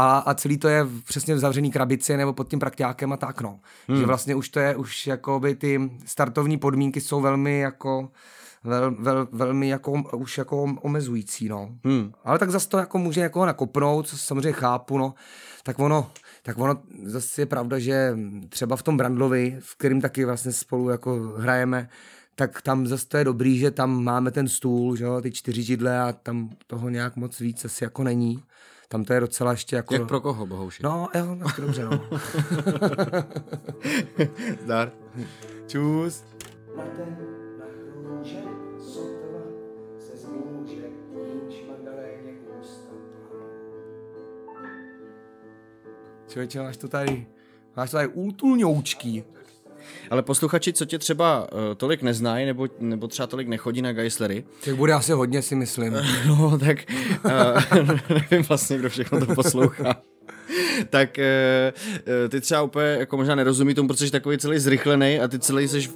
[0.00, 3.40] a, a celý to je přesně v zavřený krabici nebo pod tím prakťákem a tak
[3.40, 3.60] no.
[3.88, 3.98] Hmm.
[3.98, 8.08] Že vlastně už to je, už jakoby ty startovní podmínky jsou velmi jako
[8.64, 11.68] vel, vel, velmi jako, už jako omezující, no.
[11.84, 12.12] Hmm.
[12.24, 15.14] Ale tak zase to jako může jako nakopnout, co samozřejmě chápu, no.
[15.62, 16.10] Tak ono,
[16.42, 18.16] tak ono zase je pravda, že
[18.48, 21.88] třeba v tom Brandlovi, v kterým taky vlastně spolu jako hrajeme,
[22.34, 25.62] tak tam zase to je dobrý, že tam máme ten stůl, že jo, ty čtyři
[25.62, 28.42] židle a tam toho nějak moc víc asi jako není.
[28.88, 29.94] Tam to je docela ještě jako...
[29.94, 30.82] Jak pro koho, bohouši?
[30.82, 32.00] No, jo, tak dobře, no.
[34.62, 34.92] Zdar.
[35.66, 36.24] Čus.
[46.28, 47.26] Člověče, máš to tady,
[47.76, 49.24] máš to tady útulňoučký.
[50.10, 54.44] Ale posluchači, co tě třeba uh, tolik neznají, nebo, nebo třeba tolik nechodí na Geislery.
[54.64, 55.96] Tak bude asi hodně, si myslím.
[56.26, 56.78] no, tak
[57.24, 57.88] uh,
[58.30, 60.02] nevím vlastně, kdo všechno to poslouchá.
[60.90, 65.28] tak uh, ty třeba úplně jako možná nerozumí tomu, protože jsi takový celý zrychlený a
[65.28, 65.88] ty celý jsi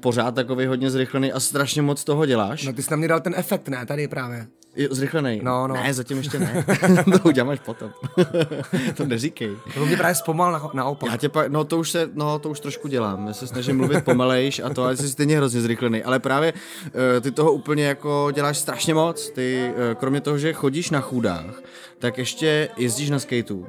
[0.00, 2.64] pořád takový hodně zrychlený a strašně moc toho děláš.
[2.64, 3.86] No ty jsi na mě dal ten efekt, ne?
[3.86, 4.46] Tady právě.
[4.90, 5.40] Zrychlený.
[5.42, 5.74] No, no.
[5.74, 6.64] Ne, zatím ještě ne.
[7.22, 7.90] to uděláš potom.
[8.96, 9.56] to neříkej.
[9.74, 11.10] To mě právě zpomal na, naopak.
[11.10, 13.26] Já tě pa, no to už se, no to už trošku dělám.
[13.26, 16.02] Já se snažím mluvit pomalejš a to, ale jsi stejně hrozně zrychlený.
[16.02, 19.30] Ale právě uh, ty toho úplně jako děláš strašně moc.
[19.30, 21.62] Ty, uh, kromě toho, že chodíš na chůdách,
[21.98, 23.66] tak ještě jezdíš na skateu.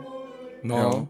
[0.64, 0.78] No.
[0.78, 1.08] Jo.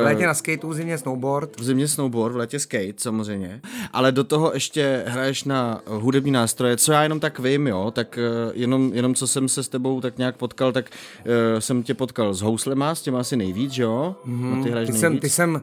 [0.00, 1.60] V létě na skateu, v zimě snowboard.
[1.60, 3.60] V zimě snowboard, v létě skate samozřejmě.
[3.92, 8.18] Ale do toho ještě hraješ na hudební nástroje, co já jenom tak vím, jo, tak
[8.18, 10.90] uh, jenom, jenom co jsem se s tebou tak nějak potkal, tak
[11.24, 14.16] uh, jsem tě potkal s houslema, s těma asi nejvíc, jo?
[14.26, 14.64] Mm-hmm.
[14.64, 15.62] ty, ty, jsem, ty jsem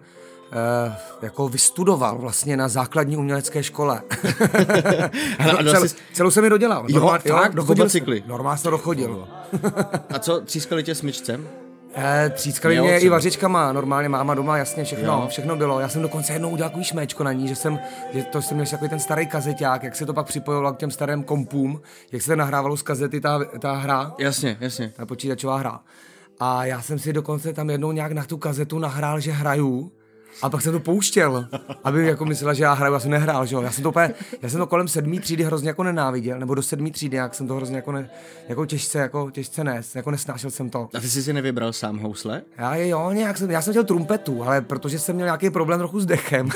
[0.87, 4.01] Uh, jako vystudoval vlastně na základní umělecké škole.
[5.39, 5.95] Hele, Cel, jsi...
[6.13, 6.85] Celou jsem mi dodělal.
[6.87, 8.23] Jo, Normál, jo, fakt, dochodil cykly.
[8.27, 9.27] Normálně jsem dochodil.
[10.09, 11.47] A co, třískali tě smyčcem?
[11.95, 15.27] Eh, třískali mě i vařičkama, normálně máma doma, jasně, všechno, jo.
[15.29, 15.79] všechno bylo.
[15.79, 17.79] Já jsem dokonce jednou udělal takový šméčko na ní, že jsem,
[18.13, 20.91] že to jsem měl takový ten starý kazeťák, jak se to pak připojovalo k těm
[20.91, 24.15] starým kompům, jak se nahrávalo z kazety ta, ta hra.
[24.19, 24.93] Jasně, jasně.
[24.95, 25.79] Ta počítačová hra.
[26.39, 29.91] A já jsem si dokonce tam jednou nějak na tu kazetu nahrál, že hraju
[30.41, 31.47] a pak jsem to pouštěl,
[31.83, 33.61] aby jako myslela, že já hraju, já jsem nehrál, že jo.
[33.61, 36.61] Já jsem to úplně, já jsem to kolem sedmý třídy hrozně jako nenáviděl, nebo do
[36.61, 38.09] sedmý třídy, jak jsem to hrozně jako, ne,
[38.49, 40.89] jako těžce, jako těžce nes, jako nesnášel jsem to.
[40.93, 42.41] A ty jsi si nevybral sám housle?
[42.57, 45.99] Já jo, nějak jsem, já jsem chtěl trumpetu, ale protože jsem měl nějaký problém trochu
[45.99, 46.49] s dechem,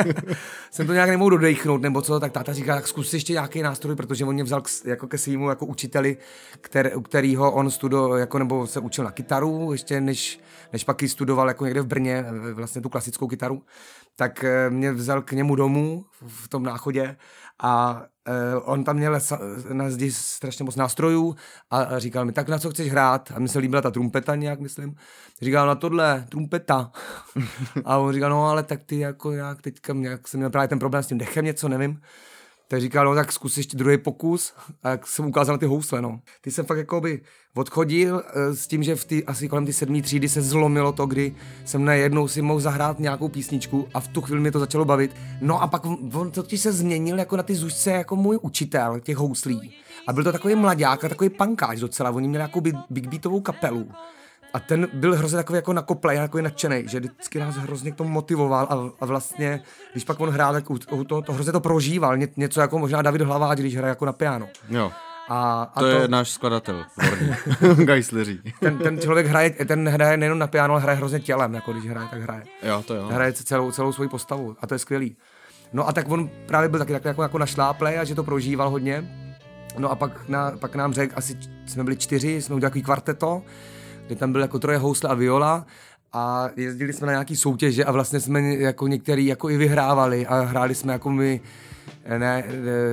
[0.70, 3.96] jsem to nějak nemohl dodechnout, nebo co, tak táta říká, tak zkus ještě nějaký nástroj,
[3.96, 6.16] protože on mě vzal k, jako ke svýmu jako učiteli,
[6.60, 10.40] který, u kterého on studoval, jako nebo se učil na kytaru, ještě než,
[10.72, 13.62] než pak ji studoval jako někde v Brně, vlastně tu klasickou kytaru,
[14.16, 17.16] tak eh, mě vzal k němu domů v tom náchodě
[17.62, 19.18] a uh, on tam měl
[19.72, 21.36] na zdi strašně moc nástrojů
[21.70, 23.32] a říkal mi, tak na co chceš hrát?
[23.34, 24.94] A mi se líbila ta trumpeta nějak, myslím.
[25.42, 26.92] Říkal, na tohle, trumpeta.
[27.84, 30.78] a on říkal, no ale tak ty jako jak teďka, jak jsem měl právě ten
[30.78, 32.00] problém s tím dechem něco, nevím
[32.68, 36.02] tak říkal, no tak zkus ještě druhý pokus a jak jsem ukázal na ty housle,
[36.02, 36.20] no.
[36.40, 37.20] Ty jsem fakt jako by
[37.56, 41.06] odchodil e, s tím, že v ty, asi kolem ty sedmý třídy se zlomilo to,
[41.06, 44.84] kdy jsem najednou si mohl zahrát nějakou písničku a v tu chvíli mě to začalo
[44.84, 45.16] bavit.
[45.40, 49.16] No a pak on totiž se změnil jako na ty zušce jako můj učitel těch
[49.16, 49.76] houslí.
[50.06, 52.10] A byl to takový mladák a takový pankáč docela.
[52.10, 53.88] Oni měli jako big beatovou kapelu.
[54.56, 58.10] A ten byl hrozně takový jako nakoplej, takový nadšený, že vždycky nás hrozně k tomu
[58.10, 61.60] motivoval a, a vlastně, když pak on hrál, tak u, u to, to hrozně to
[61.60, 64.48] prožíval, Ně, něco jako možná David Hlaváč, když hraje jako na piano.
[64.68, 64.92] Jo.
[65.28, 66.84] A, a to, to je náš skladatel,
[67.76, 68.40] Geisleří.
[68.60, 71.84] ten, ten člověk hraje, ten hraje nejenom na piano, ale hraje hrozně tělem, jako když
[71.84, 72.42] hraje, tak hraje.
[72.62, 73.08] Jo, to jo.
[73.08, 75.16] Hraje celou, celou svoji postavu a to je skvělý.
[75.72, 78.70] No a tak on právě byl taky tak jako, jako našláplej a že to prožíval
[78.70, 79.04] hodně.
[79.78, 83.42] No a pak, na, pak nám řekl, asi jsme byli čtyři, jsme udělali takový kvarteto,
[84.06, 85.66] kde tam byl jako troje housle a viola
[86.12, 90.40] a jezdili jsme na nějaký soutěže a vlastně jsme jako některý jako i vyhrávali a
[90.40, 91.40] hráli jsme jako my
[92.18, 92.44] ne,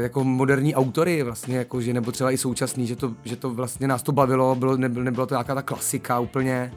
[0.02, 3.88] jako moderní autory vlastně, jako, že nebo třeba i současný, že to, že to vlastně
[3.88, 6.72] nás to bavilo, bylo, nebylo, to nějaká ta klasika úplně,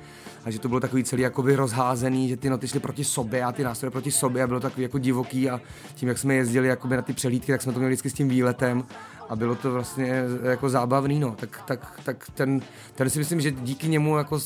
[0.44, 3.52] a že to bylo takový celý jakoby rozházený, že ty noty šly proti sobě a
[3.52, 5.60] ty nástroje proti sobě a bylo takový jako divoký a
[5.94, 8.28] tím, jak jsme jezdili jakoby na ty přelídky, tak jsme to měli vždycky s tím
[8.28, 8.84] výletem
[9.28, 12.60] a bylo to vlastně jako zábavný, no, tak, tak, tak ten,
[12.94, 14.40] ten si myslím, že díky němu jako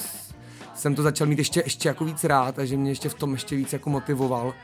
[0.74, 3.32] jsem to začal mít ještě, ještě jako víc rád a že mě ještě v tom
[3.32, 4.54] ještě víc jako motivoval.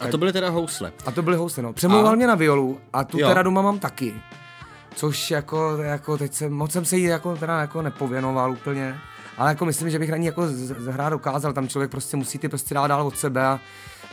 [0.00, 0.92] A to byly teda housle.
[1.06, 1.72] A to byly housle, no.
[1.72, 2.16] Přemlouval a...
[2.16, 3.28] mě na violu a tu jo.
[3.28, 4.14] teda doma mám taky.
[4.94, 8.98] což jako, jako teď jsem, moc jsem se jí jako, teda jako nepověnoval úplně,
[9.38, 10.46] ale jako myslím, že bych na ní jako
[10.90, 13.60] hrát dokázal, tam člověk prostě musí ty prostě dát dál od sebe a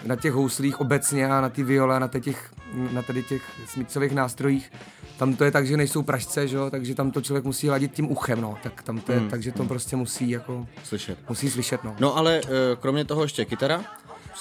[0.06, 2.52] na těch houslích obecně a na ty viole, na těch,
[2.92, 4.72] na tady těch smicových nástrojích,
[5.18, 8.12] tam to je tak, že nejsou pražce, že takže tam to člověk musí ladit tím
[8.12, 9.30] uchem, no, tak tam to je, hmm.
[9.30, 10.68] takže to prostě musí jako...
[10.84, 11.30] Slyšet.
[11.30, 11.96] Musí slyšet, no.
[12.00, 13.84] No ale eh, kromě toho ještě kytara?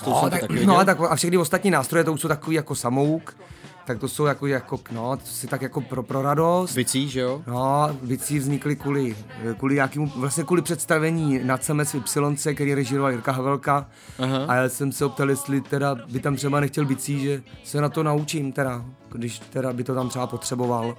[0.07, 3.37] No, tak, no, tak a všechny ostatní nástroje to už jsou takový jako samouk,
[3.87, 6.75] tak to jsou jako, jako no, to si tak jako pro, pro radost.
[6.75, 7.42] Bicí, že jo?
[7.46, 9.16] No, bicí vznikly kvůli,
[9.59, 13.87] kvůli nějakému, vlastně kvůli představení na CMS Y, který režíroval Jirka Havelka.
[14.18, 14.44] Aha.
[14.49, 17.88] A já jsem se optal, jestli teda by tam třeba nechtěl bicí, že se na
[17.88, 20.96] to naučím teda, když teda by to tam třeba potřeboval.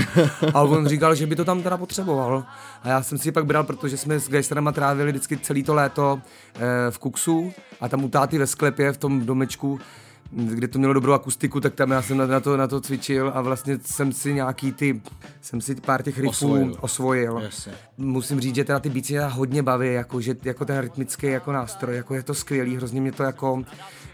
[0.54, 2.44] a on říkal, že by to tam teda potřeboval.
[2.82, 6.20] A já jsem si pak bral, protože jsme s Geisterama trávili vždycky celý to léto
[6.54, 9.80] eh, v Kuksu a tam u táty ve sklepě v tom domečku
[10.30, 13.40] kde to mělo dobrou akustiku, tak tam já jsem na, to, na to cvičil a
[13.40, 15.00] vlastně jsem si nějaký ty,
[15.40, 16.76] jsem si pár těch riffů osvojil.
[16.80, 17.40] osvojil.
[17.42, 17.68] Yes.
[17.96, 21.96] Musím říct, že teda ty beatsy hodně baví, jako, že, jako ten rytmický jako nástroj,
[21.96, 23.62] jako je to skvělý, hrozně mě to jako,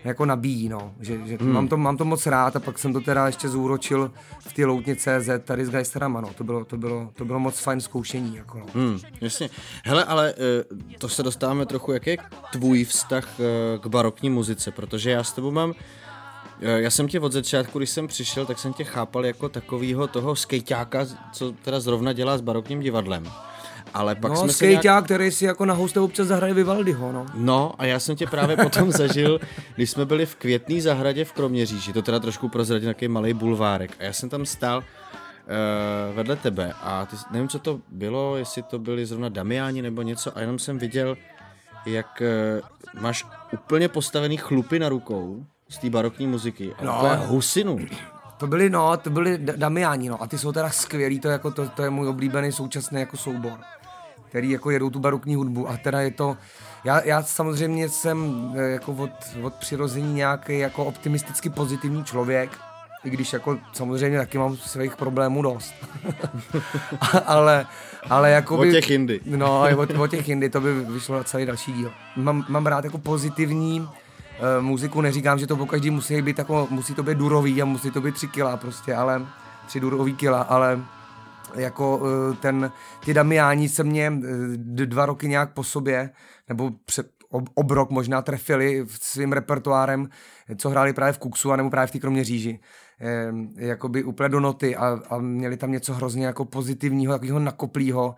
[0.04, 0.94] jako nabíjí, no.
[1.00, 1.52] Že, že hmm.
[1.52, 4.66] mám, to, mám to moc rád a pak jsem to teda ještě zúročil v té
[4.66, 6.30] loutně CZ tady s Geisterama, no.
[6.34, 8.66] To bylo, to bylo, to bylo moc fajn zkoušení, jako no.
[8.74, 9.50] Hmm, jasně.
[9.84, 10.64] Hele, ale eh,
[10.98, 12.16] to se dostáváme trochu, jak je
[12.52, 15.74] tvůj vztah eh, k barokní muzice, protože já s tebou mám
[16.60, 20.36] já jsem tě od začátku, když jsem přišel, tak jsem tě chápal jako takovýho toho
[20.36, 23.30] skejťáka, co teda zrovna dělá s barokním divadlem.
[23.94, 25.04] Ale pak no, jsme skejťák, nějak...
[25.04, 27.26] který si jako na hoste občas zahraje Vivaldiho, no.
[27.34, 29.40] No, a já jsem tě právě potom zažil,
[29.74, 33.96] když jsme byli v Květný zahradě v Kroměříži, to teda trošku prozradil nějaký malý bulvárek.
[34.00, 38.62] A já jsem tam stál uh, vedle tebe a ty, nevím, co to bylo, jestli
[38.62, 41.16] to byli zrovna Damiáni nebo něco, a jenom jsem viděl,
[41.86, 42.22] jak
[42.94, 46.74] uh, máš úplně postavený chlupy na rukou z té barokní muziky.
[46.78, 47.78] A no, husinu.
[48.36, 51.68] To byly, no, to byly Damiani, no, a ty jsou teda skvělí, to, jako, to,
[51.68, 53.58] to je můj oblíbený současný jako soubor,
[54.28, 56.36] který jako jedou tu barokní hudbu a teda je to,
[56.84, 59.10] já, já samozřejmě jsem eh, jako od,
[59.42, 62.50] od přirození nějaký jako optimisticky pozitivní člověk,
[63.04, 65.74] i když jako samozřejmě taky mám svých problémů dost.
[67.26, 67.66] ale,
[68.10, 69.20] ale jako by, O těch jindy.
[69.26, 71.92] No, o, o těch jindy, to by vyšlo na celý další díl.
[72.16, 73.88] Mám, mám rád jako pozitivní,
[74.60, 77.90] muziku neříkám, že to po každý musí být jako, musí to být durový a musí
[77.90, 79.26] to být tři kila prostě, ale
[79.66, 80.80] tři durový kila, ale
[81.54, 82.72] jako uh, ten,
[83.04, 84.24] ty Damiáni se mě uh,
[84.66, 86.10] dva roky nějak po sobě,
[86.48, 90.08] nebo před, ob, obrok možná trefili svým repertoárem,
[90.56, 92.60] co hráli právě v Kuksu, anebo právě v té Kroměříži.
[93.00, 98.14] Eh, jakoby úplně do noty a, a měli tam něco hrozně jako pozitivního, takového nakoplýho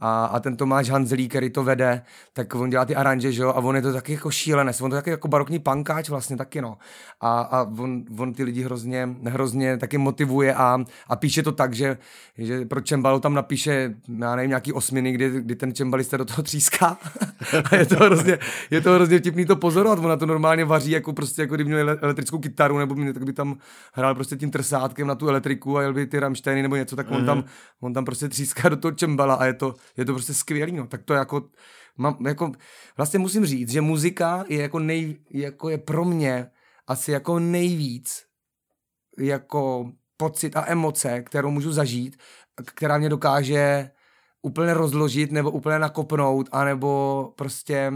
[0.00, 3.48] a, a ten Tomáš Hanzelí, který to vede, tak on dělá ty aranže, že jo,
[3.48, 6.60] a on je to taky jako šílené, on to taky jako barokní pankáč vlastně taky,
[6.60, 6.78] no.
[7.20, 11.74] A, a on, on, ty lidi hrozně, hrozně taky motivuje a, a píše to tak,
[11.74, 11.98] že,
[12.38, 16.42] že pro Čembalu tam napíše, já nevím, nějaký osminy, kdy, kdy ten Čembalista do toho
[16.42, 16.98] tříská.
[17.70, 18.38] A je to hrozně,
[18.70, 21.90] je to hrozně vtipný to pozorovat, ona to normálně vaří, jako prostě, jako kdyby měl
[22.00, 23.58] elektrickou kytaru, nebo by, tak by tam
[23.92, 27.10] hrál prostě tím trsátkem na tu elektriku a jel by ty Rammsteiny nebo něco, tak
[27.10, 27.44] on tam,
[27.80, 30.86] on tam prostě tříská do toho Čembala a je to, je to prostě skvělý, no.
[30.86, 31.42] Tak to jako,
[31.96, 32.52] mám, jako,
[32.96, 36.50] vlastně musím říct, že muzika je jako, nej, jako je pro mě
[36.86, 38.24] asi jako nejvíc
[39.18, 42.16] jako pocit a emoce, kterou můžu zažít,
[42.64, 43.90] která mě dokáže
[44.42, 47.92] úplně rozložit nebo úplně nakopnout, anebo prostě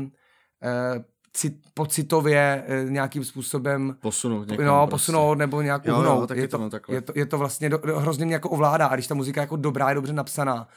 [0.62, 4.90] eh, cit, pocitově eh, nějakým způsobem posunout, někam, no, prostě.
[4.90, 6.30] posunout nebo nějak jo, uhnout.
[6.30, 9.06] Jo, je, to, je, to, je to vlastně do, hrozně mě jako ovládá a když
[9.06, 10.68] ta muzika je jako dobrá, je dobře napsaná,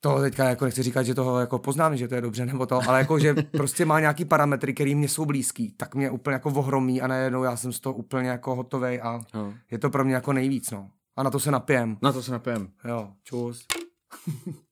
[0.00, 2.80] to teďka jako nechci říkat, že toho jako poznám, že to je dobře nebo to,
[2.88, 6.50] ale jako, že prostě má nějaký parametry, které mě jsou blízký, tak mě úplně jako
[6.50, 9.54] ohromí a najednou já jsem z toho úplně jako hotovej a no.
[9.70, 10.90] je to pro mě jako nejvíc, no.
[11.16, 11.96] A na to se napijem.
[12.02, 12.68] Na to se napijem.
[12.84, 13.66] Jo, čus.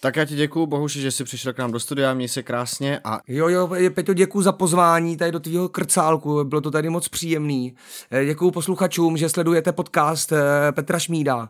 [0.00, 3.00] Tak já ti děkuju, Bohuši, že jsi přišel k nám do studia, měj se krásně
[3.04, 3.20] a...
[3.28, 7.74] Jo, jo, Peťo, děkuji za pozvání tady do tvýho krcálku, bylo to tady moc příjemný.
[8.10, 11.48] Eh, děkuji posluchačům, že sledujete podcast eh, Petra Šmída.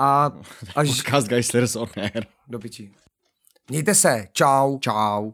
[0.00, 0.32] A
[0.76, 0.88] až...
[0.88, 2.26] Podcast Geislers on Air.
[2.48, 2.92] Do piči.
[3.70, 4.78] Mějte se, čau.
[4.78, 5.32] Čau.